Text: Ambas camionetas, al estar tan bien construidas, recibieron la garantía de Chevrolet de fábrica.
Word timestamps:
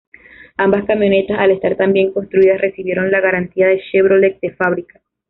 Ambas 0.57 0.85
camionetas, 0.85 1.37
al 1.37 1.51
estar 1.51 1.75
tan 1.75 1.93
bien 1.93 2.11
construidas, 2.11 2.59
recibieron 2.59 3.11
la 3.11 3.21
garantía 3.21 3.67
de 3.67 3.83
Chevrolet 3.91 4.39
de 4.41 4.49
fábrica. 4.49 4.99